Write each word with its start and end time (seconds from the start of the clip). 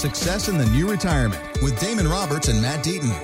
Success 0.00 0.48
in 0.48 0.56
the 0.56 0.64
New 0.64 0.90
Retirement 0.90 1.42
with 1.60 1.78
Damon 1.78 2.08
Roberts 2.08 2.48
and 2.48 2.62
Matt 2.62 2.82
Deaton. 2.82 3.14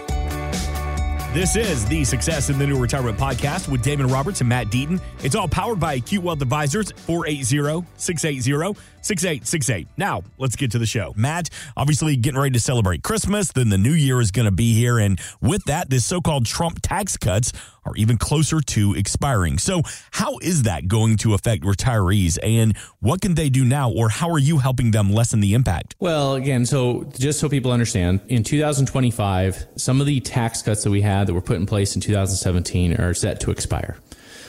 This 1.32 1.56
is 1.56 1.86
the 1.86 2.04
Success 2.04 2.50
in 2.50 2.58
the 2.58 2.66
New 2.66 2.78
Retirement 2.78 3.18
podcast 3.18 3.68
with 3.68 3.82
Damon 3.82 4.08
Roberts 4.08 4.40
and 4.40 4.48
Matt 4.50 4.66
Deaton. 4.66 5.00
It's 5.22 5.34
all 5.34 5.48
powered 5.48 5.80
by 5.80 5.94
Acute 5.94 6.22
Wealth 6.22 6.42
Advisors, 6.42 6.92
480-680-6868. 6.92 9.86
Now, 9.96 10.22
let's 10.36 10.56
get 10.56 10.72
to 10.72 10.78
the 10.78 10.84
show. 10.84 11.14
Matt, 11.16 11.48
obviously 11.78 12.14
getting 12.16 12.38
ready 12.38 12.52
to 12.52 12.60
celebrate 12.60 13.02
Christmas, 13.02 13.52
then 13.52 13.70
the 13.70 13.78
new 13.78 13.92
year 13.92 14.20
is 14.20 14.30
going 14.30 14.44
to 14.44 14.50
be 14.50 14.74
here. 14.74 14.98
And 14.98 15.18
with 15.40 15.64
that, 15.64 15.88
this 15.88 16.04
so-called 16.04 16.44
Trump 16.44 16.80
tax 16.82 17.16
cuts 17.16 17.54
are 17.86 17.96
even 17.96 18.18
closer 18.18 18.60
to 18.60 18.94
expiring. 18.94 19.58
So 19.58 19.82
how 20.10 20.38
is 20.42 20.64
that 20.64 20.88
going 20.88 21.16
to 21.18 21.34
affect 21.34 21.62
retirees 21.62 22.38
and 22.42 22.76
what 23.00 23.20
can 23.20 23.34
they 23.34 23.48
do 23.48 23.64
now 23.64 23.90
or 23.90 24.08
how 24.08 24.30
are 24.30 24.38
you 24.38 24.58
helping 24.58 24.90
them 24.90 25.12
lessen 25.12 25.40
the 25.40 25.54
impact? 25.54 25.94
Well, 26.00 26.34
again, 26.34 26.66
so 26.66 27.04
just 27.18 27.38
so 27.38 27.48
people 27.48 27.72
understand, 27.72 28.20
in 28.28 28.42
2025, 28.42 29.66
some 29.76 30.00
of 30.00 30.06
the 30.06 30.20
tax 30.20 30.62
cuts 30.62 30.84
that 30.84 30.90
we 30.90 31.00
had 31.00 31.26
that 31.26 31.34
were 31.34 31.40
put 31.40 31.56
in 31.56 31.66
place 31.66 31.94
in 31.94 32.00
2017 32.00 32.94
are 32.94 33.14
set 33.14 33.40
to 33.40 33.50
expire. 33.50 33.96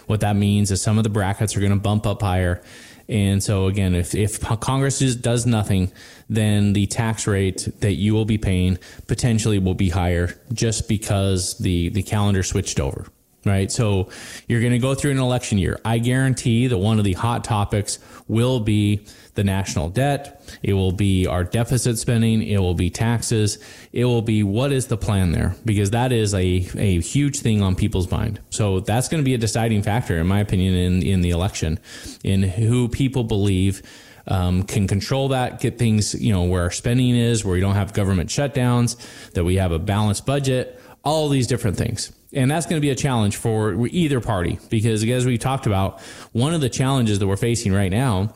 What 0.08 0.22
that 0.22 0.36
means 0.36 0.72
is 0.72 0.82
some 0.82 0.98
of 0.98 1.04
the 1.04 1.10
brackets 1.10 1.56
are 1.56 1.60
going 1.60 1.72
to 1.72 1.80
bump 1.80 2.08
up 2.08 2.22
higher. 2.22 2.62
And 3.10 3.42
so 3.42 3.68
again, 3.68 3.96
if, 3.96 4.16
if 4.16 4.42
Congress 4.42 5.00
does 5.16 5.46
nothing, 5.46 5.92
then 6.30 6.74
the 6.74 6.88
tax 6.88 7.28
rate 7.28 7.68
that 7.80 7.94
you 7.94 8.14
will 8.14 8.26
be 8.26 8.38
paying 8.38 8.80
potentially 9.08 9.60
will 9.60 9.76
be 9.76 9.90
higher 9.90 10.38
just 10.52 10.90
because 10.90 11.58
the, 11.58 11.90
the 11.90 12.04
calendar 12.04 12.44
switched 12.44 12.80
over 12.80 13.08
right? 13.48 13.72
So 13.72 14.10
you're 14.48 14.62
going 14.62 14.74
to 14.74 14.80
go 14.80 14.96
through 14.96 15.12
an 15.12 15.20
election 15.20 15.58
year. 15.58 15.80
I 15.86 15.98
guarantee 15.98 16.68
that 16.68 16.78
one 16.78 17.00
of 17.00 17.06
the 17.06 17.14
hot 17.14 17.44
topics 17.44 18.00
will 18.28 18.60
be 18.60 19.06
the 19.36 19.44
national 19.44 19.90
debt. 19.90 20.42
It 20.64 20.74
will 20.74 20.92
be 20.92 21.28
our 21.28 21.44
deficit 21.44 21.98
spending. 21.98 22.42
It 22.42 22.58
will 22.58 22.74
be 22.74 22.90
taxes. 22.90 23.60
It 23.94 24.06
will 24.06 24.24
be 24.24 24.44
what 24.44 24.72
is 24.72 24.88
the 24.88 24.98
plan 24.98 25.32
there? 25.32 25.56
Because 25.64 25.92
that 25.92 26.12
is 26.12 26.34
a, 26.34 26.68
a 26.76 27.00
huge 27.00 27.40
thing 27.40 27.62
on 27.62 27.76
people's 27.76 28.10
mind. 28.12 28.40
So 28.50 28.80
that's 28.80 29.08
going 29.08 29.24
to 29.24 29.26
be 29.26 29.36
a 29.36 29.38
deciding 29.38 29.84
factor, 29.84 30.18
in 30.18 30.28
my 30.28 30.40
opinion, 30.40 30.74
in, 30.74 31.04
in 31.04 31.22
the 31.22 31.30
election, 31.30 31.80
in 32.24 32.44
who 32.44 32.90
people 32.90 33.24
believe 33.24 33.82
um, 34.28 34.64
can 34.64 34.88
control 34.88 35.30
that, 35.30 35.62
get 35.62 35.78
things, 35.78 36.14
you 36.20 36.34
know, 36.34 36.44
where 36.44 36.64
our 36.64 36.72
spending 36.72 37.16
is, 37.16 37.46
where 37.46 37.54
we 37.54 37.62
don't 37.62 37.76
have 37.76 37.94
government 37.94 38.30
shutdowns, 38.30 38.98
that 39.32 39.44
we 39.44 39.56
have 39.56 39.72
a 39.72 39.80
balanced 39.80 40.26
budget, 40.26 40.82
all 41.04 41.30
these 41.30 41.48
different 41.48 41.78
things. 41.78 42.12
And 42.34 42.52
that's 42.52 42.66
going 42.66 42.76
to 42.76 42.86
be 42.86 42.90
a 42.90 42.96
challenge 42.96 43.38
for 43.38 43.88
either 43.88 44.20
party 44.20 44.60
because, 44.70 45.04
as 45.04 45.26
we 45.26 45.38
talked 45.38 45.66
about, 45.66 46.02
one 46.34 46.54
of 46.54 46.62
the 46.62 46.70
challenges 46.70 47.20
that 47.20 47.28
we're 47.28 47.38
facing 47.38 47.74
right 47.74 47.92
now 47.92 48.34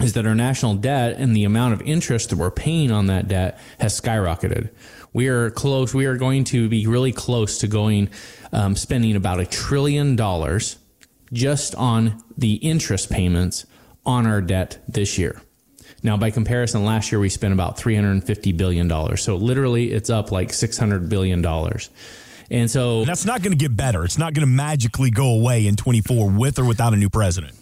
is 0.00 0.12
that 0.14 0.26
our 0.26 0.34
national 0.34 0.74
debt 0.74 1.16
and 1.18 1.34
the 1.34 1.44
amount 1.44 1.74
of 1.74 1.82
interest 1.82 2.30
that 2.30 2.36
we're 2.36 2.50
paying 2.50 2.90
on 2.90 3.06
that 3.06 3.28
debt 3.28 3.58
has 3.80 3.98
skyrocketed. 4.00 4.70
We 5.12 5.28
are 5.28 5.50
close. 5.50 5.94
We 5.94 6.06
are 6.06 6.16
going 6.16 6.44
to 6.44 6.68
be 6.68 6.86
really 6.86 7.12
close 7.12 7.58
to 7.58 7.68
going 7.68 8.10
um, 8.52 8.76
spending 8.76 9.16
about 9.16 9.40
a 9.40 9.46
trillion 9.46 10.16
dollars 10.16 10.76
just 11.32 11.74
on 11.74 12.22
the 12.36 12.54
interest 12.54 13.10
payments 13.10 13.66
on 14.04 14.26
our 14.26 14.40
debt 14.40 14.82
this 14.88 15.18
year. 15.18 15.40
Now, 16.02 16.16
by 16.16 16.30
comparison, 16.30 16.84
last 16.84 17.10
year 17.10 17.18
we 17.18 17.28
spent 17.28 17.52
about 17.52 17.76
$350 17.76 18.56
billion. 18.56 19.16
So 19.16 19.36
literally, 19.36 19.92
it's 19.92 20.10
up 20.10 20.30
like 20.30 20.50
$600 20.50 21.08
billion. 21.08 21.42
And 22.50 22.70
so 22.70 23.00
and 23.00 23.08
that's 23.08 23.24
not 23.24 23.42
going 23.42 23.52
to 23.52 23.58
get 23.58 23.76
better. 23.76 24.04
It's 24.04 24.18
not 24.18 24.34
going 24.34 24.46
to 24.46 24.52
magically 24.52 25.10
go 25.10 25.34
away 25.34 25.66
in 25.66 25.76
24 25.76 26.30
with 26.30 26.58
or 26.58 26.64
without 26.64 26.92
a 26.92 26.96
new 26.96 27.10
president. 27.10 27.54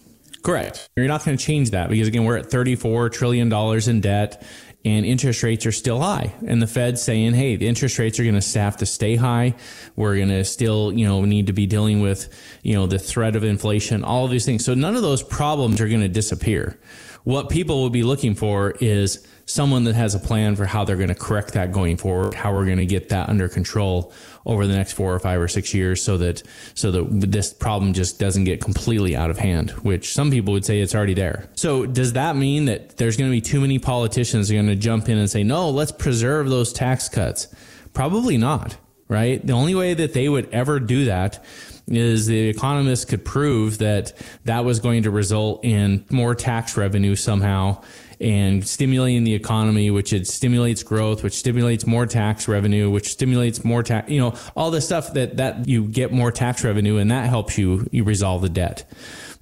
Correct. 0.43 0.89
You're 0.97 1.09
not 1.09 1.25
going 1.25 1.37
to 1.37 1.45
change 1.45 1.71
that 1.71 1.91
because 1.91 2.07
again, 2.07 2.25
we're 2.25 2.37
at 2.37 2.47
34 2.47 3.11
trillion 3.11 3.49
dollars 3.49 3.89
in 3.89 4.01
debt 4.01 4.45
and 4.87 5.05
interest 5.05 5.43
rates 5.43 5.67
are 5.67 5.73
still 5.73 6.01
high. 6.01 6.33
And 6.47 6.63
the 6.63 6.69
Fed's 6.69 7.03
saying, 7.03 7.35
hey, 7.35 7.57
the 7.57 7.67
interest 7.67 7.99
rates 7.99 8.21
are 8.21 8.23
going 8.23 8.41
to 8.41 8.59
have 8.61 8.77
to 8.77 8.87
stay 8.87 9.17
high. 9.17 9.57
We're 9.97 10.15
going 10.15 10.29
to 10.29 10.45
still, 10.45 10.93
you 10.93 11.05
know, 11.09 11.25
need 11.25 11.49
to 11.49 11.53
be 11.53 11.67
dealing 11.67 12.01
with, 12.01 12.33
you 12.63 12.75
know, 12.75 12.87
the 12.87 13.01
threat 13.01 13.35
of 13.35 13.43
inflation, 13.43 14.05
all 14.05 14.27
of 14.27 14.31
these 14.31 14.47
things. 14.47 14.65
So 14.65 14.75
none 14.75 14.95
of 14.95 15.03
those 15.03 15.25
problems 15.25 15.81
are 15.81 15.89
going 15.89 16.03
to 16.03 16.09
disappear. 16.09 16.79
What 17.27 17.49
people 17.49 17.83
will 17.83 17.91
be 17.91 18.05
looking 18.05 18.37
for 18.37 18.71
is 18.71 19.27
someone 19.47 19.83
that 19.83 19.97
has 19.97 20.15
a 20.15 20.21
plan 20.21 20.55
for 20.55 20.65
how 20.65 20.85
they're 20.85 20.95
going 20.95 21.09
to 21.09 21.15
correct 21.17 21.55
that 21.55 21.73
going 21.73 21.97
forward, 21.97 22.35
how 22.35 22.53
we're 22.53 22.67
going 22.67 22.79
to 22.79 22.87
get 22.87 23.09
that 23.09 23.29
under 23.29 23.49
control 23.49 24.13
over 24.45 24.65
the 24.65 24.77
next 24.77 24.93
four 24.93 25.13
or 25.13 25.19
five 25.19 25.41
or 25.41 25.49
six 25.49 25.75
years 25.75 26.01
so 26.01 26.19
that 26.19 26.45
so 26.75 26.93
that 26.93 27.05
this 27.29 27.53
problem 27.53 27.95
just 27.95 28.21
doesn't 28.21 28.45
get 28.45 28.61
completely 28.61 29.17
out 29.17 29.29
of 29.29 29.39
hand, 29.39 29.73
which 29.83 30.15
some 30.15 30.31
people 30.31 30.53
would 30.53 30.65
say 30.65 30.79
it's 30.79 30.95
already 30.95 31.15
there. 31.15 31.51
So 31.57 31.85
does 31.85 32.13
that 32.13 32.37
mean 32.37 32.67
that 32.67 32.97
there's 32.97 33.17
going 33.17 33.29
to 33.29 33.35
be 33.35 33.41
too 33.41 33.61
many 33.61 33.81
politicians 33.81 34.49
going 34.49 34.69
to 34.69 34.77
jump 34.77 35.09
in 35.09 35.19
and 35.19 35.29
say, 35.29 35.43
no, 35.43 35.69
let's 35.69 35.91
preserve 35.91 36.49
those 36.49 36.73
tax 36.73 37.09
cuts? 37.09 37.49
Probably 37.93 38.37
not, 38.37 38.77
right? 39.09 39.45
The 39.45 39.53
only 39.53 39.75
way 39.75 39.95
that 39.95 40.13
they 40.13 40.29
would 40.29 40.49
ever 40.51 40.81
do 40.81 41.07
that 41.07 41.45
is 41.89 42.27
the 42.27 42.49
economists 42.49 43.05
could 43.05 43.25
prove 43.25 43.79
that 43.79 44.13
that 44.45 44.65
was 44.65 44.81
going 44.81 45.05
to 45.05 45.11
result 45.11 45.65
in 45.65 46.05
more 46.11 46.35
tax 46.35 46.77
revenue 46.77 47.15
somehow 47.15 47.83
and 48.21 48.67
stimulating 48.67 49.25
the 49.25 49.35
economy, 49.35 49.91
which 49.91 50.13
it 50.13 50.27
stimulates 50.27 50.83
growth, 50.83 51.23
which 51.23 51.35
stimulates 51.35 51.87
more 51.87 52.07
tax 52.07 52.49
revenue, 52.49 52.91
which 52.91 53.11
stimulates 53.13 53.63
more 53.63 53.83
tax, 53.83 54.11
you 54.11 54.19
know, 54.19 54.35
all 54.57 54.71
the 54.71 54.81
stuff 54.81 55.13
that, 55.13 55.37
that 55.37 55.69
you 55.69 55.85
get 55.85 56.13
more 56.13 56.33
tax 56.33 56.65
revenue 56.65 56.97
and 56.97 57.11
that 57.11 57.29
helps 57.29 57.59
you, 57.59 57.87
you 57.93 58.05
resolve 58.05 58.43
the 58.43 58.49
debt. 58.49 58.85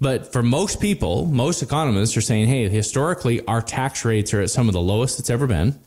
But 0.00 0.32
for 0.32 0.42
most 0.42 0.80
people, 0.80 1.24
most 1.26 1.62
economists 1.62 2.16
are 2.16 2.20
saying, 2.20 2.48
hey, 2.48 2.68
historically, 2.68 3.46
our 3.46 3.62
tax 3.62 4.04
rates 4.04 4.34
are 4.34 4.40
at 4.40 4.50
some 4.50 4.68
of 4.68 4.72
the 4.72 4.80
lowest 4.80 5.20
it's 5.20 5.30
ever 5.30 5.46
been. 5.46 5.78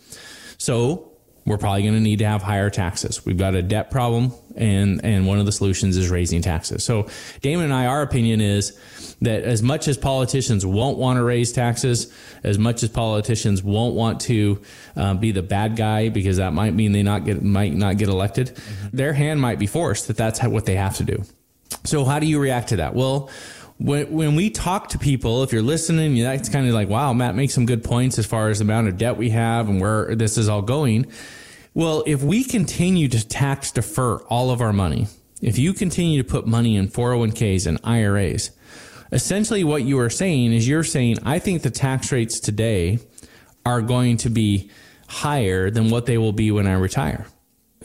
So 0.58 1.07
we're 1.48 1.58
probably 1.58 1.82
going 1.82 1.94
to 1.94 2.02
need 2.02 2.20
to 2.20 2.26
have 2.26 2.44
higher 2.44 2.70
taxes. 2.70 3.26
We've 3.26 3.38
got 3.38 3.56
a 3.56 3.62
debt 3.62 3.90
problem, 3.90 4.34
and 4.56 5.04
and 5.04 5.26
one 5.26 5.40
of 5.40 5.46
the 5.46 5.52
solutions 5.54 5.96
is 5.96 6.10
raising 6.10 6.42
taxes. 6.42 6.84
So, 6.84 7.08
Damon 7.42 7.66
and 7.66 7.74
I, 7.74 7.86
our 7.86 8.02
opinion 8.02 8.42
is 8.42 8.78
that 9.22 9.44
as 9.44 9.64
much 9.64 9.88
as 9.88 9.98
politicians 9.98 10.66
won't 10.66 10.98
want 10.98 11.18
to 11.18 11.24
raise 11.24 11.54
taxes, 11.54 12.14
as 12.44 12.60
much 12.60 12.84
as 12.84 12.90
politicians 12.90 13.64
won't 13.64 13.96
want 13.96 14.20
to 14.22 14.62
uh, 14.98 15.14
be 15.14 15.32
the 15.32 15.42
bad 15.42 15.78
guy 15.78 16.10
because 16.10 16.38
that 16.38 16.52
might 16.52 16.74
mean 16.74 16.92
they 16.92 17.02
not 17.02 17.24
get 17.24 17.42
might 17.42 17.74
not 17.74 17.98
get 17.98 18.10
elected, 18.10 18.48
mm-hmm. 18.48 18.98
their 18.98 19.14
hand 19.14 19.40
might 19.40 19.58
be 19.58 19.68
forced 19.68 20.10
that 20.10 20.18
that's 20.18 20.44
what 20.44 20.66
they 20.66 20.76
have 20.76 20.98
to 20.98 21.04
do. 21.04 21.24
So, 21.86 22.04
how 22.04 22.20
do 22.20 22.28
you 22.28 22.40
react 22.40 22.70
to 22.70 22.76
that? 22.78 22.94
Well 22.94 23.30
when, 23.78 24.12
when 24.12 24.36
we 24.36 24.50
talk 24.50 24.90
to 24.90 24.98
people, 24.98 25.44
if 25.44 25.54
you're 25.54 25.62
listening, 25.62 26.18
that's 26.22 26.50
kind 26.50 26.68
of 26.68 26.74
like, 26.74 26.90
wow, 26.90 27.14
Matt 27.14 27.36
makes 27.36 27.54
some 27.54 27.66
good 27.66 27.84
points 27.84 28.18
as 28.18 28.26
far 28.26 28.50
as 28.50 28.60
the 28.60 28.64
amount 28.64 28.88
of 28.88 28.98
debt 28.98 29.18
we 29.18 29.30
have 29.30 29.70
and 29.70 29.80
where 29.80 30.16
this 30.16 30.38
is 30.38 30.50
all 30.50 30.62
going. 30.62 31.06
Well, 31.74 32.04
if 32.08 32.24
we 32.24 32.44
continue 32.44 33.08
to 33.10 33.28
tax 33.28 33.72
defer 33.72 34.18
all 34.24 34.50
of 34.50 34.62
our 34.62 34.74
money, 34.74 35.08
if 35.42 35.60
you 35.60 35.74
continue 35.74 36.24
to 36.24 36.28
put 36.28 36.48
money 36.48 36.76
in 36.76 36.88
401ks 36.88 37.68
and 37.68 37.80
IRAs, 37.84 38.50
essentially 39.12 39.64
what 39.64 39.84
you 39.84 40.00
are 40.00 40.10
saying 40.10 40.54
is 40.54 40.68
you're 40.68 40.84
saying, 40.84 41.18
I 41.24 41.38
think 41.38 41.62
the 41.62 41.70
tax 41.70 42.12
rates 42.12 42.40
today 42.40 42.98
are 43.64 43.84
going 43.84 44.18
to 44.18 44.30
be 44.30 44.72
higher 45.08 45.70
than 45.70 45.92
what 45.92 46.08
they 46.08 46.18
will 46.18 46.34
be 46.34 46.50
when 46.50 46.66
I 46.66 46.74
retire 46.74 47.28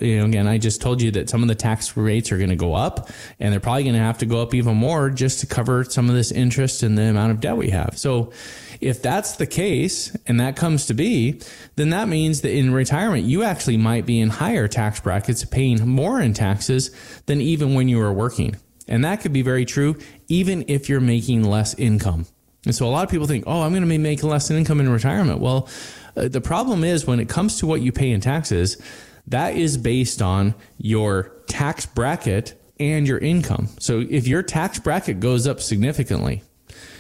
you 0.03 0.19
know, 0.19 0.25
again, 0.27 0.47
I 0.47 0.59
just 0.59 0.81
told 0.81 1.01
you 1.01 1.11
that 1.13 1.31
some 1.31 1.43
of 1.43 1.49
the 1.49 1.55
tax 1.55 1.97
rates 1.97 2.33
are 2.33 2.39
going 2.39 2.51
to 2.51 2.57
go 2.57 2.75
up 2.75 3.11
and 3.39 3.53
they're 3.53 3.61
probably 3.61 3.85
going 3.85 3.95
to 3.95 4.01
have 4.01 4.19
to 4.19 4.27
go 4.27 4.43
up 4.43 4.55
even 4.55 4.77
more 4.77 5.11
just 5.11 5.41
to 5.41 5.47
cover 5.47 5.85
some 5.85 6.09
of 6.09 6.15
this 6.15 6.33
interest 6.33 6.83
and 6.83 6.99
the 6.99 7.03
amount 7.03 7.33
of 7.33 7.41
debt 7.41 7.57
we 7.57 7.71
have. 7.71 7.97
So 7.97 8.33
if 8.81 9.01
that's 9.01 9.37
the 9.37 9.47
case 9.47 10.15
and 10.27 10.41
that 10.41 10.57
comes 10.57 10.87
to 10.87 10.95
be, 10.95 11.41
then 11.77 11.91
that 11.91 12.09
means 12.09 12.41
that 12.41 12.53
in 12.53 12.73
retirement, 12.73 13.25
you 13.25 13.43
actually 13.45 13.77
might 13.77 14.07
be 14.07 14.21
in 14.21 14.29
higher 14.29 14.69
tax 14.69 15.01
brackets 15.01 15.45
paying 15.45 15.87
more 15.89 16.21
in 16.21 16.35
taxes 16.35 16.91
than 17.27 17.41
even 17.41 17.75
when 17.75 17.89
you 17.89 17.99
were 17.99 18.13
working. 18.13 18.57
And 18.89 19.05
that 19.05 19.21
could 19.21 19.33
be 19.33 19.43
very 19.43 19.65
true 19.65 19.97
even 20.29 20.65
if 20.69 20.89
you're 20.89 21.01
making 21.01 21.45
less 21.45 21.75
income. 21.75 22.27
And 22.65 22.75
so 22.75 22.87
a 22.87 22.91
lot 22.91 23.05
of 23.05 23.11
people 23.11 23.27
think, 23.27 23.45
oh, 23.47 23.63
I'm 23.63 23.73
going 23.73 23.83
to 23.83 23.89
be 23.89 23.99
making 23.99 24.29
less 24.29 24.51
income 24.51 24.81
in 24.81 24.89
retirement. 24.89 25.41
Well, 25.41 25.69
uh, 26.17 26.29
the 26.29 26.41
problem 26.41 26.85
is 26.85 27.07
when 27.07 27.21
it 27.21 27.29
comes 27.29 27.59
to 27.59 27.67
what 27.67 27.81
you 27.81 27.91
pay 27.91 28.11
in 28.11 28.21
taxes, 28.21 28.81
that 29.27 29.57
is 29.57 29.77
based 29.77 30.21
on 30.21 30.55
your 30.79 31.33
tax 31.47 31.87
bracket 31.87 32.61
and 32.81 33.07
your 33.07 33.19
income. 33.19 33.69
So 33.79 34.05
if 34.09 34.27
your 34.27 34.43
tax 34.43 34.79
bracket 34.79 35.21
goes 35.21 35.47
up 35.47 35.61
significantly, 35.61 36.43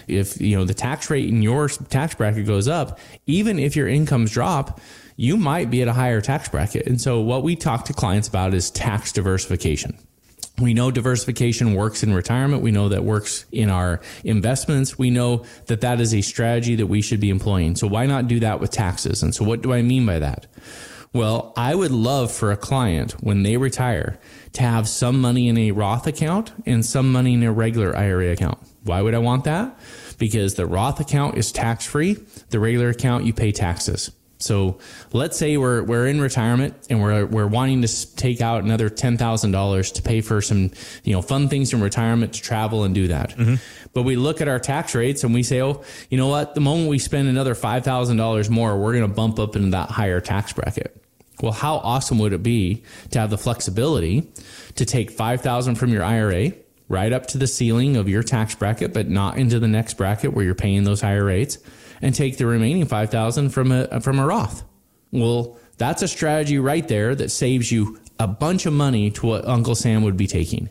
if 0.09 0.41
you 0.41 0.57
know 0.57 0.65
the 0.65 0.75
tax 0.75 1.11
rate 1.11 1.29
in 1.29 1.43
your 1.43 1.69
tax 1.69 2.15
bracket 2.15 2.47
goes 2.47 2.69
up, 2.69 2.99
even 3.27 3.59
if 3.59 3.77
your 3.77 3.89
incomes 3.89 4.31
drop, 4.31 4.81
you 5.17 5.37
might 5.37 5.71
be 5.71 5.83
at 5.83 5.89
a 5.89 5.93
higher 5.93 6.21
tax 6.21 6.49
bracket. 6.49 6.87
And 6.87 7.01
so 7.01 7.21
what 7.21 7.43
we 7.43 7.57
talk 7.57 7.85
to 7.87 7.93
clients 7.93 8.29
about 8.29 8.55
is 8.55 8.71
tax 8.71 9.13
diversification. 9.13 9.99
We 10.61 10.75
know 10.75 10.91
diversification 10.91 11.75
works 11.75 12.03
in 12.03 12.13
retirement. 12.13 12.63
We 12.63 12.71
know 12.71 12.91
that 12.91 13.05
works 13.05 13.47
in 13.53 13.71
our 13.71 14.01
investments. 14.23 14.99
We 14.99 15.11
know 15.11 15.45
that 15.67 15.81
that 15.81 16.01
is 16.01 16.15
a 16.15 16.21
strategy 16.21 16.77
that 16.77 16.87
we 16.87 17.01
should 17.01 17.21
be 17.21 17.31
employing. 17.31 17.75
So 17.75 17.87
why 17.87 18.07
not 18.07 18.29
do 18.29 18.39
that 18.41 18.61
with 18.61 18.71
taxes? 18.71 19.23
And 19.23 19.35
so 19.35 19.45
what 19.45 19.63
do 19.63 19.73
I 19.73 19.83
mean 19.83 20.05
by 20.05 20.19
that? 20.19 20.47
Well, 21.13 21.53
I 21.57 21.75
would 21.75 21.91
love 21.91 22.33
for 22.33 22.53
a 22.53 22.57
client 22.57 23.13
when 23.23 23.43
they 23.43 23.59
retire 23.59 24.19
to 24.55 24.63
have 24.63 24.89
some 24.89 25.21
money 25.21 25.49
in 25.49 25.59
a 25.59 25.73
Roth 25.73 26.07
account 26.07 26.53
and 26.65 26.85
some 26.85 27.13
money 27.13 27.35
in 27.35 27.43
a 27.43 27.53
regular 27.53 27.95
IRA 27.97 28.33
account. 28.33 28.59
Why 28.85 29.03
would 29.03 29.15
I 29.15 29.19
want 29.19 29.45
that? 29.45 29.79
Because 30.19 30.55
the 30.55 30.67
Roth 30.67 31.01
account 31.01 31.37
is 31.37 31.53
tax 31.53 31.85
free. 31.85 32.17
The 32.49 32.59
regular 32.59 32.89
account, 32.89 33.25
you 33.25 33.35
pay 33.35 33.53
taxes. 33.53 34.11
So 34.39 34.79
let's 35.13 35.37
say 35.37 35.57
we're 35.57 35.83
we're 35.85 36.07
in 36.09 36.21
retirement 36.21 36.75
and 36.91 37.01
we're 37.01 37.27
we're 37.27 37.47
wanting 37.47 37.83
to 37.83 38.17
take 38.17 38.41
out 38.41 38.65
another 38.65 38.89
ten 38.89 39.17
thousand 39.17 39.53
dollars 39.53 39.93
to 39.93 40.03
pay 40.03 40.21
for 40.21 40.41
some 40.43 40.71
you 41.05 41.13
know 41.13 41.23
fun 41.23 41.49
things 41.49 41.73
in 41.73 41.81
retirement 41.81 42.35
to 42.35 42.43
travel 42.43 42.85
and 42.85 42.95
do 42.95 43.09
that. 43.09 43.31
Mm-hmm. 43.31 43.55
But 43.93 44.03
we 44.03 44.17
look 44.17 44.41
at 44.41 44.49
our 44.49 44.59
tax 44.59 44.95
rates 44.95 45.23
and 45.23 45.33
we 45.33 45.43
say, 45.43 45.63
oh, 45.63 45.85
you 46.11 46.19
know 46.19 46.29
what? 46.29 46.55
The 46.55 46.61
moment 46.61 46.89
we 46.89 46.99
spend 46.99 47.29
another 47.29 47.55
five 47.55 47.85
thousand 47.85 48.17
dollars 48.17 48.51
more, 48.51 48.77
we're 48.79 48.93
going 48.93 49.09
to 49.09 49.15
bump 49.15 49.39
up 49.39 49.55
into 49.55 49.71
that 49.71 49.91
higher 49.91 50.21
tax 50.21 50.53
bracket. 50.53 51.02
Well, 51.43 51.53
how 51.53 51.77
awesome 51.79 52.19
would 52.21 52.33
it 52.33 52.43
be 52.43 52.85
to 53.11 53.19
have 53.19 53.31
the 53.31 53.37
flexibility 53.37 54.33
to 54.77 54.87
take 54.87 55.11
5000 55.11 55.75
from 55.75 55.91
your 55.91 56.05
IRA 56.05 56.53
right 56.89 57.13
up 57.13 57.27
to 57.27 57.39
the 57.39 57.49
ceiling 57.49 57.97
of 57.97 58.09
your 58.09 58.23
tax 58.23 58.55
bracket 58.55 58.93
but 58.93 59.09
not 59.09 59.37
into 59.37 59.59
the 59.59 59.69
next 59.69 59.95
bracket 59.95 60.33
where 60.33 60.45
you're 60.45 60.55
paying 60.55 60.85
those 60.85 61.01
higher 61.01 61.25
rates 61.25 61.59
and 62.01 62.15
take 62.15 62.39
the 62.39 62.47
remaining 62.47 62.87
5000 62.87 63.51
from 63.51 63.73
a 63.73 64.01
from 64.01 64.19
a 64.19 64.27
Roth. 64.27 64.63
Well, 65.11 65.59
that's 65.79 66.03
a 66.03 66.09
strategy 66.09 66.59
right 66.59 66.87
there 66.87 67.15
that 67.15 67.31
saves 67.31 67.73
you 67.73 67.99
a 68.21 68.29
bunch 68.29 68.67
of 68.67 68.73
money 68.73 69.11
to 69.11 69.27
what 69.27 69.47
Uncle 69.47 69.75
Sam 69.75 70.03
would 70.05 70.17
be 70.17 70.29
taking. 70.29 70.71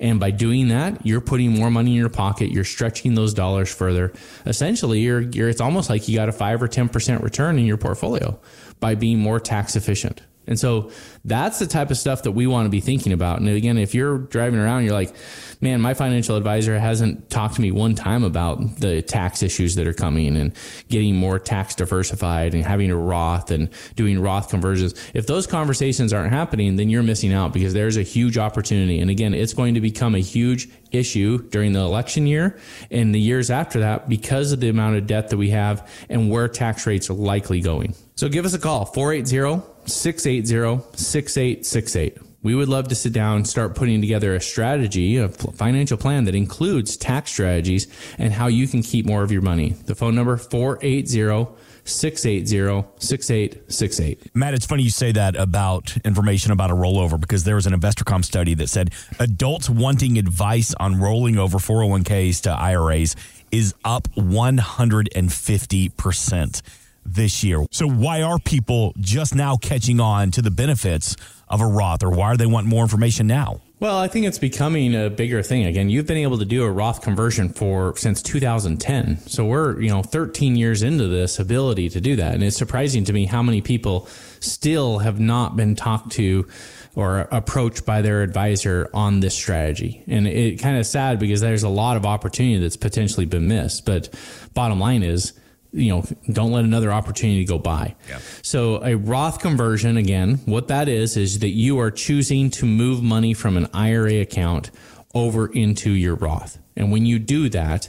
And 0.00 0.18
by 0.20 0.30
doing 0.30 0.68
that, 0.68 1.04
you're 1.06 1.20
putting 1.20 1.52
more 1.52 1.70
money 1.70 1.92
in 1.92 1.96
your 1.96 2.08
pocket. 2.08 2.50
You're 2.50 2.64
stretching 2.64 3.14
those 3.14 3.34
dollars 3.34 3.72
further. 3.72 4.12
Essentially, 4.46 5.00
you're, 5.00 5.20
you're 5.20 5.48
it's 5.48 5.60
almost 5.60 5.90
like 5.90 6.08
you 6.08 6.16
got 6.16 6.28
a 6.28 6.32
five 6.32 6.62
or 6.62 6.68
10% 6.68 7.22
return 7.22 7.58
in 7.58 7.66
your 7.66 7.76
portfolio 7.76 8.38
by 8.80 8.94
being 8.94 9.18
more 9.18 9.40
tax 9.40 9.76
efficient. 9.76 10.20
And 10.46 10.58
so 10.58 10.90
that's 11.24 11.58
the 11.58 11.66
type 11.66 11.90
of 11.90 11.96
stuff 11.96 12.24
that 12.24 12.32
we 12.32 12.46
want 12.46 12.66
to 12.66 12.70
be 12.70 12.80
thinking 12.80 13.12
about. 13.12 13.40
And 13.40 13.48
again, 13.48 13.78
if 13.78 13.94
you're 13.94 14.18
driving 14.18 14.60
around, 14.60 14.84
you're 14.84 14.92
like, 14.92 15.14
man, 15.60 15.80
my 15.80 15.94
financial 15.94 16.36
advisor 16.36 16.78
hasn't 16.78 17.30
talked 17.30 17.54
to 17.56 17.62
me 17.62 17.70
one 17.70 17.94
time 17.94 18.24
about 18.24 18.76
the 18.76 19.00
tax 19.02 19.42
issues 19.42 19.74
that 19.76 19.86
are 19.86 19.94
coming 19.94 20.36
and 20.36 20.54
getting 20.88 21.16
more 21.16 21.38
tax 21.38 21.74
diversified 21.74 22.54
and 22.54 22.64
having 22.64 22.90
a 22.90 22.96
Roth 22.96 23.50
and 23.50 23.70
doing 23.96 24.20
Roth 24.20 24.50
conversions. 24.50 24.94
If 25.14 25.26
those 25.26 25.46
conversations 25.46 26.12
aren't 26.12 26.32
happening, 26.32 26.76
then 26.76 26.90
you're 26.90 27.02
missing 27.02 27.32
out 27.32 27.52
because 27.52 27.72
there's 27.72 27.96
a 27.96 28.02
huge 28.02 28.36
opportunity. 28.36 29.00
And 29.00 29.10
again, 29.10 29.32
it's 29.34 29.54
going 29.54 29.74
to 29.74 29.80
become 29.80 30.14
a 30.14 30.20
huge 30.20 30.68
issue 30.92 31.42
during 31.48 31.72
the 31.72 31.80
election 31.80 32.26
year 32.26 32.58
and 32.90 33.14
the 33.14 33.20
years 33.20 33.50
after 33.50 33.80
that 33.80 34.08
because 34.08 34.52
of 34.52 34.60
the 34.60 34.68
amount 34.68 34.96
of 34.96 35.06
debt 35.06 35.30
that 35.30 35.36
we 35.36 35.50
have 35.50 35.90
and 36.08 36.30
where 36.30 36.48
tax 36.48 36.86
rates 36.86 37.10
are 37.10 37.14
likely 37.14 37.60
going. 37.60 37.94
So 38.16 38.28
give 38.28 38.44
us 38.44 38.54
a 38.54 38.58
call, 38.58 38.84
480 38.84 39.73
680 39.86 40.82
6868. 40.96 42.18
We 42.42 42.54
would 42.54 42.68
love 42.68 42.88
to 42.88 42.94
sit 42.94 43.14
down 43.14 43.36
and 43.36 43.48
start 43.48 43.74
putting 43.74 44.02
together 44.02 44.34
a 44.34 44.40
strategy, 44.40 45.16
a 45.16 45.30
financial 45.30 45.96
plan 45.96 46.24
that 46.24 46.34
includes 46.34 46.98
tax 46.98 47.32
strategies 47.32 47.86
and 48.18 48.34
how 48.34 48.48
you 48.48 48.68
can 48.68 48.82
keep 48.82 49.06
more 49.06 49.22
of 49.22 49.32
your 49.32 49.40
money. 49.40 49.70
The 49.70 49.94
phone 49.94 50.14
number 50.14 50.36
480 50.36 51.46
680 51.84 52.86
6868. 52.98 54.34
Matt, 54.34 54.52
it's 54.52 54.66
funny 54.66 54.82
you 54.82 54.90
say 54.90 55.12
that 55.12 55.36
about 55.36 55.96
information 56.04 56.52
about 56.52 56.70
a 56.70 56.74
rollover 56.74 57.18
because 57.18 57.44
there 57.44 57.54
was 57.54 57.64
an 57.66 57.72
InvestorCom 57.72 58.22
study 58.24 58.52
that 58.54 58.68
said 58.68 58.92
adults 59.18 59.70
wanting 59.70 60.18
advice 60.18 60.74
on 60.74 61.00
rolling 61.00 61.38
over 61.38 61.56
401ks 61.58 62.42
to 62.42 62.50
IRAs 62.50 63.16
is 63.50 63.74
up 63.84 64.08
150% 64.16 66.62
this 67.04 67.44
year. 67.44 67.64
So 67.70 67.88
why 67.88 68.22
are 68.22 68.38
people 68.38 68.94
just 68.98 69.34
now 69.34 69.56
catching 69.56 70.00
on 70.00 70.30
to 70.32 70.42
the 70.42 70.50
benefits 70.50 71.16
of 71.48 71.60
a 71.60 71.66
Roth 71.66 72.02
or 72.02 72.10
why 72.10 72.26
are 72.26 72.36
they 72.36 72.46
want 72.46 72.66
more 72.66 72.82
information 72.82 73.26
now? 73.26 73.60
Well, 73.80 73.98
I 73.98 74.08
think 74.08 74.24
it's 74.24 74.38
becoming 74.38 74.94
a 74.94 75.10
bigger 75.10 75.42
thing 75.42 75.66
again. 75.66 75.90
You've 75.90 76.06
been 76.06 76.16
able 76.16 76.38
to 76.38 76.44
do 76.44 76.64
a 76.64 76.70
Roth 76.70 77.02
conversion 77.02 77.50
for 77.50 77.94
since 77.96 78.22
2010. 78.22 79.18
So 79.26 79.44
we're, 79.44 79.80
you 79.80 79.90
know, 79.90 80.02
13 80.02 80.56
years 80.56 80.82
into 80.82 81.06
this 81.08 81.38
ability 81.38 81.90
to 81.90 82.00
do 82.00 82.16
that. 82.16 82.34
And 82.34 82.42
it's 82.42 82.56
surprising 82.56 83.04
to 83.04 83.12
me 83.12 83.26
how 83.26 83.42
many 83.42 83.60
people 83.60 84.08
still 84.40 85.00
have 85.00 85.20
not 85.20 85.56
been 85.56 85.74
talked 85.74 86.12
to 86.12 86.48
or 86.94 87.28
approached 87.30 87.84
by 87.84 88.00
their 88.00 88.22
advisor 88.22 88.88
on 88.94 89.20
this 89.20 89.34
strategy. 89.34 90.02
And 90.06 90.26
it 90.26 90.60
kind 90.60 90.78
of 90.78 90.86
sad 90.86 91.18
because 91.18 91.40
there's 91.40 91.64
a 91.64 91.68
lot 91.68 91.96
of 91.96 92.06
opportunity 92.06 92.58
that's 92.58 92.76
potentially 92.76 93.26
been 93.26 93.48
missed. 93.48 93.84
But 93.84 94.08
bottom 94.54 94.80
line 94.80 95.02
is, 95.02 95.32
you 95.74 95.90
know, 95.90 96.04
don't 96.32 96.52
let 96.52 96.64
another 96.64 96.92
opportunity 96.92 97.44
go 97.44 97.58
by. 97.58 97.96
Yeah. 98.08 98.20
So 98.42 98.82
a 98.84 98.96
Roth 98.96 99.40
conversion, 99.40 99.96
again, 99.96 100.36
what 100.44 100.68
that 100.68 100.88
is, 100.88 101.16
is 101.16 101.40
that 101.40 101.48
you 101.48 101.78
are 101.80 101.90
choosing 101.90 102.50
to 102.50 102.64
move 102.64 103.02
money 103.02 103.34
from 103.34 103.56
an 103.56 103.68
IRA 103.74 104.20
account 104.20 104.70
over 105.14 105.46
into 105.48 105.90
your 105.90 106.14
Roth. 106.14 106.58
And 106.76 106.92
when 106.92 107.06
you 107.06 107.18
do 107.18 107.48
that, 107.50 107.88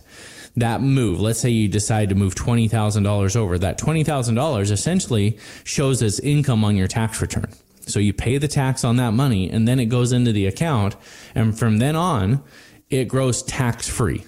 that 0.55 0.81
move, 0.81 1.19
let's 1.19 1.39
say 1.39 1.49
you 1.49 1.67
decide 1.67 2.09
to 2.09 2.15
move 2.15 2.33
$20,000 2.33 3.35
over, 3.35 3.57
that 3.59 3.77
$20,000 3.77 4.71
essentially 4.71 5.37
shows 5.63 6.01
as 6.01 6.19
income 6.19 6.63
on 6.63 6.75
your 6.75 6.87
tax 6.87 7.21
return. 7.21 7.51
So 7.81 7.99
you 7.99 8.13
pay 8.13 8.37
the 8.37 8.47
tax 8.47 8.83
on 8.83 8.95
that 8.95 9.11
money 9.11 9.49
and 9.49 9.67
then 9.67 9.79
it 9.79 9.87
goes 9.87 10.11
into 10.11 10.31
the 10.31 10.47
account. 10.47 10.95
And 11.35 11.57
from 11.57 11.77
then 11.77 11.95
on, 11.95 12.43
it 12.89 13.05
grows 13.05 13.43
tax 13.43 13.87
free 13.87 14.25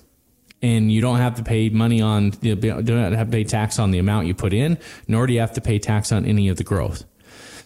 and 0.61 0.91
you 0.91 1.01
don't 1.01 1.17
have 1.17 1.35
to 1.35 1.43
pay 1.43 1.69
money 1.69 2.01
on 2.01 2.33
you 2.41 2.55
don't 2.55 3.13
have 3.13 3.27
to 3.27 3.31
pay 3.31 3.43
tax 3.43 3.79
on 3.79 3.91
the 3.91 3.99
amount 3.99 4.27
you 4.27 4.33
put 4.33 4.53
in, 4.53 4.77
nor 5.07 5.27
do 5.27 5.33
you 5.33 5.39
have 5.39 5.53
to 5.53 5.61
pay 5.61 5.79
tax 5.79 6.11
on 6.11 6.25
any 6.25 6.49
of 6.49 6.57
the 6.57 6.63
growth. 6.63 7.03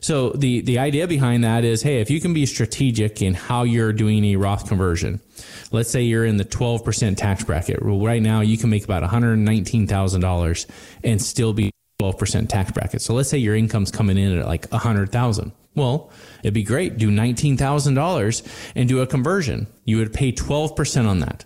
So 0.01 0.31
the 0.31 0.61
the 0.61 0.79
idea 0.79 1.07
behind 1.07 1.43
that 1.43 1.63
is, 1.63 1.83
hey, 1.83 2.01
if 2.01 2.09
you 2.09 2.19
can 2.19 2.33
be 2.33 2.45
strategic 2.45 3.21
in 3.21 3.35
how 3.35 3.63
you're 3.63 3.93
doing 3.93 4.25
a 4.25 4.35
Roth 4.35 4.67
conversion, 4.67 5.21
let's 5.71 5.91
say 5.91 6.01
you're 6.01 6.25
in 6.25 6.38
the 6.38 6.45
12% 6.45 7.17
tax 7.17 7.43
bracket. 7.43 7.77
Right 7.81 8.21
now 8.21 8.41
you 8.41 8.57
can 8.57 8.69
make 8.69 8.83
about 8.83 9.03
$119,000 9.03 10.65
and 11.03 11.21
still 11.21 11.53
be 11.53 11.71
12% 12.01 12.49
tax 12.49 12.71
bracket. 12.71 13.01
So 13.01 13.13
let's 13.13 13.29
say 13.29 13.37
your 13.37 13.55
income's 13.55 13.91
coming 13.91 14.17
in 14.17 14.37
at 14.39 14.47
like 14.47 14.67
100,000. 14.69 15.51
Well, 15.75 16.11
it'd 16.44 16.53
be 16.53 16.63
great. 16.63 16.97
Do 16.97 17.09
$19,000 17.09 18.71
and 18.75 18.89
do 18.89 19.01
a 19.01 19.07
conversion. 19.07 19.67
You 19.85 19.97
would 19.97 20.13
pay 20.13 20.31
12% 20.31 21.07
on 21.07 21.19
that 21.19 21.45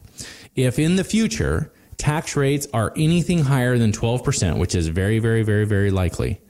if 0.55 0.79
in 0.79 0.95
the 0.95 1.03
future 1.03 1.71
tax 1.97 2.35
rates 2.35 2.67
are 2.73 2.93
anything 2.95 3.43
higher 3.43 3.77
than 3.77 3.91
12%, 3.91 4.57
which 4.57 4.75
is 4.75 4.87
very, 4.87 5.19
very, 5.19 5.43
very, 5.43 5.65
very 5.65 5.91
likely, 5.91 6.41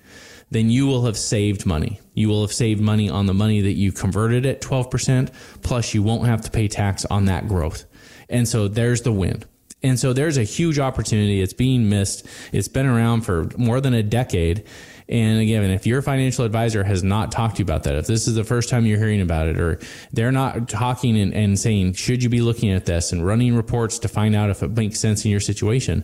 then 0.51 0.69
you 0.69 0.85
will 0.85 1.05
have 1.05 1.17
saved 1.17 1.65
money. 1.65 1.99
You 2.13 2.29
will 2.29 2.41
have 2.41 2.53
saved 2.53 2.81
money 2.81 3.09
on 3.09 3.25
the 3.25 3.33
money 3.33 3.61
that 3.61 3.73
you 3.73 3.91
converted 3.91 4.45
at 4.45 4.61
12%, 4.61 5.33
plus 5.61 5.93
you 5.93 6.03
won't 6.03 6.27
have 6.27 6.41
to 6.41 6.51
pay 6.51 6.67
tax 6.67 7.05
on 7.05 7.25
that 7.25 7.47
growth. 7.47 7.85
And 8.29 8.47
so 8.47 8.67
there's 8.67 9.01
the 9.01 9.11
win. 9.11 9.43
And 9.85 9.99
so 9.99 10.13
there's 10.13 10.37
a 10.37 10.43
huge 10.43 10.79
opportunity. 10.79 11.41
It's 11.41 11.53
being 11.53 11.89
missed. 11.89 12.25
It's 12.51 12.67
been 12.67 12.87
around 12.87 13.21
for 13.21 13.49
more 13.55 13.79
than 13.79 13.93
a 13.93 14.01
decade. 14.01 14.65
And 15.07 15.39
again, 15.39 15.63
if 15.69 15.85
your 15.85 16.01
financial 16.01 16.43
advisor 16.43 16.83
has 16.83 17.03
not 17.03 17.31
talked 17.31 17.57
to 17.57 17.59
you 17.59 17.65
about 17.65 17.83
that, 17.83 17.93
if 17.93 18.07
this 18.07 18.27
is 18.27 18.33
the 18.33 18.43
first 18.43 18.69
time 18.69 18.87
you're 18.87 18.97
hearing 18.97 19.21
about 19.21 19.47
it, 19.47 19.59
or 19.59 19.79
they're 20.11 20.31
not 20.31 20.67
talking 20.67 21.15
and, 21.19 21.31
and 21.35 21.59
saying, 21.59 21.93
should 21.93 22.23
you 22.23 22.29
be 22.29 22.41
looking 22.41 22.71
at 22.71 22.87
this 22.87 23.11
and 23.11 23.23
running 23.23 23.55
reports 23.55 23.99
to 23.99 24.07
find 24.07 24.35
out 24.35 24.49
if 24.49 24.63
it 24.63 24.71
makes 24.71 24.99
sense 24.99 25.23
in 25.23 25.29
your 25.29 25.39
situation, 25.39 26.03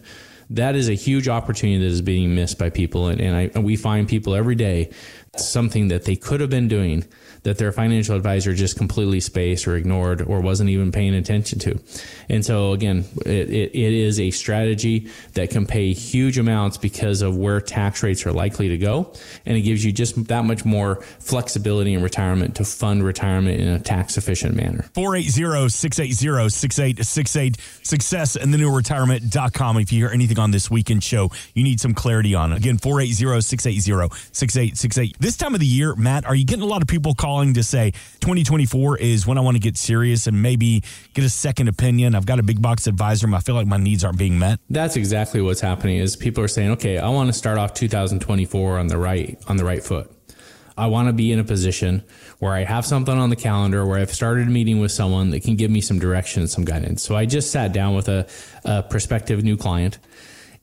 that 0.51 0.75
is 0.75 0.87
a 0.87 0.93
huge 0.93 1.27
opportunity 1.27 1.79
that 1.79 1.91
is 1.91 2.01
being 2.01 2.35
missed 2.35 2.59
by 2.59 2.69
people. 2.69 3.07
And, 3.07 3.19
and, 3.19 3.35
I, 3.35 3.49
and 3.55 3.63
we 3.63 3.75
find 3.77 4.07
people 4.07 4.35
every 4.35 4.55
day 4.55 4.91
something 5.37 5.87
that 5.87 6.03
they 6.03 6.17
could 6.17 6.41
have 6.41 6.49
been 6.49 6.67
doing 6.67 7.05
that 7.43 7.57
their 7.57 7.71
financial 7.71 8.17
advisor 8.17 8.53
just 8.53 8.77
completely 8.77 9.21
spaced 9.21 9.67
or 9.67 9.75
ignored 9.75 10.21
or 10.21 10.41
wasn't 10.41 10.69
even 10.69 10.91
paying 10.91 11.15
attention 11.15 11.57
to. 11.57 11.79
And 12.29 12.45
so 12.45 12.73
again, 12.73 13.05
it, 13.25 13.49
it, 13.49 13.71
it 13.73 13.93
is 13.93 14.19
a 14.19 14.29
strategy 14.31 15.09
that 15.33 15.49
can 15.49 15.65
pay 15.65 15.93
huge 15.93 16.37
amounts 16.37 16.77
because 16.77 17.21
of 17.21 17.37
where 17.37 17.61
tax 17.61 18.03
rates 18.03 18.25
are 18.25 18.33
likely 18.33 18.67
to 18.69 18.77
go. 18.77 19.13
And 19.45 19.57
it 19.57 19.61
gives 19.61 19.85
you 19.85 19.93
just 19.93 20.27
that 20.27 20.43
much 20.43 20.65
more 20.65 20.97
flexibility 21.19 21.93
in 21.93 22.03
retirement 22.03 22.57
to 22.57 22.65
fund 22.65 23.01
retirement 23.03 23.61
in 23.61 23.69
a 23.69 23.79
tax 23.79 24.17
efficient 24.17 24.55
manner. 24.55 24.83
480-680-6868 24.93 27.85
success 27.85 28.35
and 28.35 28.53
the 28.53 28.57
new 28.57 28.75
retirement.com. 28.75 29.77
If 29.77 29.93
you 29.93 29.99
hear 29.99 30.09
anything 30.13 30.39
on 30.39 30.51
this 30.51 30.69
weekend 30.69 31.05
show, 31.05 31.31
you 31.55 31.63
need 31.63 31.79
some 31.79 31.93
clarity 31.93 32.35
on 32.35 32.51
it. 32.51 32.57
Again, 32.57 32.77
480-680-6868. 32.77 35.20
This 35.21 35.37
time 35.37 35.53
of 35.53 35.59
the 35.59 35.67
year, 35.67 35.93
Matt, 35.93 36.25
are 36.25 36.33
you 36.33 36.43
getting 36.43 36.63
a 36.63 36.67
lot 36.67 36.81
of 36.81 36.87
people 36.87 37.13
calling 37.13 37.53
to 37.53 37.61
say 37.61 37.91
2024 38.21 38.97
is 38.97 39.27
when 39.27 39.37
I 39.37 39.41
want 39.41 39.53
to 39.53 39.61
get 39.61 39.77
serious 39.77 40.25
and 40.25 40.41
maybe 40.41 40.81
get 41.13 41.23
a 41.23 41.29
second 41.29 41.67
opinion. 41.67 42.15
I've 42.15 42.25
got 42.25 42.39
a 42.39 42.43
big 42.43 42.59
box 42.59 42.87
advisor. 42.87 43.27
And 43.27 43.35
I 43.35 43.39
feel 43.39 43.53
like 43.53 43.67
my 43.67 43.77
needs 43.77 44.03
aren't 44.03 44.17
being 44.17 44.39
met. 44.39 44.59
That's 44.67 44.95
exactly 44.95 45.39
what's 45.39 45.61
happening. 45.61 45.97
Is 45.97 46.15
people 46.15 46.43
are 46.43 46.47
saying, 46.47 46.71
okay, 46.71 46.97
I 46.97 47.09
want 47.09 47.27
to 47.29 47.33
start 47.33 47.59
off 47.59 47.75
2024 47.75 48.79
on 48.79 48.87
the 48.87 48.97
right 48.97 49.37
on 49.47 49.57
the 49.57 49.63
right 49.63 49.83
foot. 49.83 50.11
I 50.75 50.87
want 50.87 51.07
to 51.07 51.13
be 51.13 51.31
in 51.31 51.37
a 51.37 51.43
position 51.43 52.03
where 52.39 52.53
I 52.53 52.63
have 52.63 52.83
something 52.83 53.15
on 53.15 53.29
the 53.29 53.35
calendar 53.35 53.85
where 53.85 53.99
I've 53.99 54.11
started 54.11 54.47
a 54.47 54.49
meeting 54.49 54.79
with 54.79 54.91
someone 54.91 55.29
that 55.29 55.43
can 55.43 55.55
give 55.55 55.69
me 55.69 55.81
some 55.81 55.99
direction 55.99 56.41
and 56.41 56.49
some 56.49 56.65
guidance. 56.65 57.03
So 57.03 57.15
I 57.15 57.27
just 57.27 57.51
sat 57.51 57.73
down 57.73 57.93
with 57.93 58.09
a, 58.09 58.25
a 58.65 58.81
prospective 58.81 59.43
new 59.43 59.55
client 59.55 59.99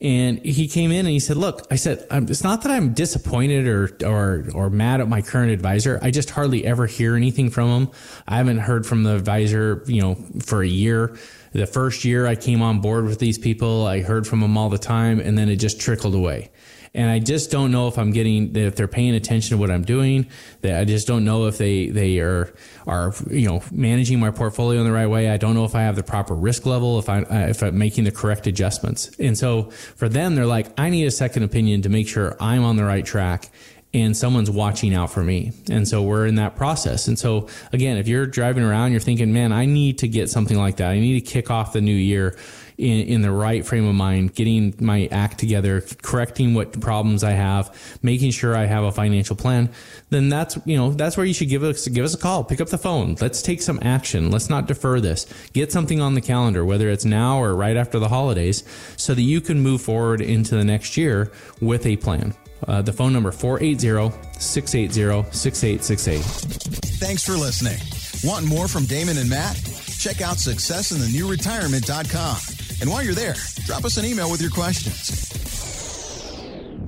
and 0.00 0.38
he 0.44 0.68
came 0.68 0.92
in 0.92 1.00
and 1.00 1.08
he 1.08 1.18
said, 1.18 1.36
"Look, 1.36 1.66
I 1.70 1.76
said 1.76 2.06
it's 2.10 2.44
not 2.44 2.62
that 2.62 2.70
I'm 2.70 2.92
disappointed 2.92 3.66
or 3.66 3.90
or 4.06 4.44
or 4.54 4.70
mad 4.70 5.00
at 5.00 5.08
my 5.08 5.22
current 5.22 5.50
advisor. 5.50 5.98
I 6.02 6.10
just 6.10 6.30
hardly 6.30 6.64
ever 6.64 6.86
hear 6.86 7.16
anything 7.16 7.50
from 7.50 7.68
him. 7.68 7.88
I 8.28 8.36
haven't 8.36 8.58
heard 8.58 8.86
from 8.86 9.02
the 9.02 9.14
advisor, 9.14 9.82
you 9.86 10.00
know, 10.00 10.16
for 10.40 10.62
a 10.62 10.68
year. 10.68 11.16
The 11.52 11.66
first 11.66 12.04
year 12.04 12.26
I 12.26 12.36
came 12.36 12.62
on 12.62 12.80
board 12.80 13.06
with 13.06 13.18
these 13.18 13.38
people, 13.38 13.86
I 13.86 14.02
heard 14.02 14.26
from 14.26 14.40
them 14.40 14.56
all 14.56 14.68
the 14.68 14.78
time, 14.78 15.18
and 15.18 15.36
then 15.36 15.48
it 15.48 15.56
just 15.56 15.80
trickled 15.80 16.14
away." 16.14 16.50
And 16.98 17.08
I 17.08 17.20
just 17.20 17.52
don't 17.52 17.70
know 17.70 17.86
if 17.86 17.96
I'm 17.96 18.10
getting 18.10 18.56
if 18.56 18.74
they're 18.74 18.88
paying 18.88 19.14
attention 19.14 19.56
to 19.56 19.60
what 19.60 19.70
I'm 19.70 19.84
doing. 19.84 20.26
That 20.62 20.80
I 20.80 20.84
just 20.84 21.06
don't 21.06 21.24
know 21.24 21.46
if 21.46 21.56
they 21.56 21.86
they 21.90 22.18
are 22.18 22.52
are 22.88 23.14
you 23.30 23.46
know 23.46 23.62
managing 23.70 24.18
my 24.18 24.32
portfolio 24.32 24.80
in 24.80 24.84
the 24.84 24.92
right 24.92 25.06
way. 25.06 25.30
I 25.30 25.36
don't 25.36 25.54
know 25.54 25.64
if 25.64 25.76
I 25.76 25.82
have 25.82 25.94
the 25.94 26.02
proper 26.02 26.34
risk 26.34 26.66
level, 26.66 26.98
if 26.98 27.08
I 27.08 27.22
uh, 27.22 27.46
if 27.50 27.62
I'm 27.62 27.78
making 27.78 28.02
the 28.02 28.10
correct 28.10 28.48
adjustments. 28.48 29.12
And 29.20 29.38
so 29.38 29.70
for 29.70 30.08
them, 30.08 30.34
they're 30.34 30.44
like, 30.44 30.76
I 30.76 30.90
need 30.90 31.06
a 31.06 31.12
second 31.12 31.44
opinion 31.44 31.82
to 31.82 31.88
make 31.88 32.08
sure 32.08 32.36
I'm 32.40 32.64
on 32.64 32.76
the 32.76 32.84
right 32.84 33.06
track 33.06 33.48
and 33.94 34.16
someone's 34.16 34.50
watching 34.50 34.92
out 34.92 35.10
for 35.10 35.22
me. 35.22 35.52
And 35.70 35.86
so 35.86 36.02
we're 36.02 36.26
in 36.26 36.34
that 36.34 36.56
process. 36.56 37.08
And 37.08 37.18
so 37.18 37.48
again, 37.72 37.96
if 37.96 38.08
you're 38.08 38.26
driving 38.26 38.64
around, 38.64 38.90
you're 38.90 39.00
thinking, 39.00 39.32
man, 39.32 39.52
I 39.52 39.64
need 39.64 39.98
to 39.98 40.08
get 40.08 40.28
something 40.28 40.58
like 40.58 40.76
that. 40.76 40.90
I 40.90 40.98
need 40.98 41.24
to 41.24 41.30
kick 41.30 41.50
off 41.50 41.72
the 41.72 41.80
new 41.80 41.94
year 41.94 42.36
in, 42.78 43.08
in 43.08 43.22
the 43.22 43.32
right 43.32 43.66
frame 43.66 43.86
of 43.86 43.94
mind, 43.94 44.34
getting 44.34 44.74
my 44.80 45.08
act 45.10 45.38
together, 45.38 45.82
correcting 46.02 46.54
what 46.54 46.80
problems 46.80 47.24
I 47.24 47.32
have, 47.32 47.74
making 48.02 48.30
sure 48.30 48.56
I 48.56 48.66
have 48.66 48.84
a 48.84 48.92
financial 48.92 49.34
plan, 49.34 49.70
then 50.10 50.28
that's, 50.28 50.56
you 50.64 50.76
know, 50.76 50.92
that's 50.92 51.16
where 51.16 51.26
you 51.26 51.34
should 51.34 51.48
give 51.48 51.64
us, 51.64 51.88
give 51.88 52.04
us 52.04 52.14
a 52.14 52.18
call, 52.18 52.44
pick 52.44 52.60
up 52.60 52.68
the 52.68 52.78
phone. 52.78 53.16
Let's 53.20 53.42
take 53.42 53.60
some 53.60 53.80
action. 53.82 54.30
Let's 54.30 54.48
not 54.48 54.68
defer 54.68 55.00
this. 55.00 55.26
Get 55.52 55.72
something 55.72 56.00
on 56.00 56.14
the 56.14 56.20
calendar, 56.20 56.64
whether 56.64 56.88
it's 56.88 57.04
now 57.04 57.42
or 57.42 57.54
right 57.54 57.76
after 57.76 57.98
the 57.98 58.08
holidays, 58.08 58.62
so 58.96 59.12
that 59.12 59.22
you 59.22 59.40
can 59.40 59.60
move 59.60 59.82
forward 59.82 60.20
into 60.20 60.54
the 60.54 60.64
next 60.64 60.96
year 60.96 61.32
with 61.60 61.84
a 61.84 61.96
plan. 61.96 62.32
Uh, 62.66 62.82
the 62.82 62.92
phone 62.92 63.12
number 63.12 63.30
480-680-6868. 63.30 66.20
Thanks 66.98 67.24
for 67.24 67.34
listening. 67.34 67.78
Want 68.24 68.46
more 68.46 68.66
from 68.66 68.84
Damon 68.84 69.16
and 69.18 69.30
Matt? 69.30 69.54
Check 69.98 70.20
out 70.20 70.36
successinthenewretirement.com. 70.36 72.57
And 72.80 72.90
while 72.90 73.02
you're 73.02 73.14
there, 73.14 73.34
drop 73.66 73.84
us 73.84 73.96
an 73.96 74.04
email 74.04 74.30
with 74.30 74.40
your 74.40 74.50
questions. 74.50 75.37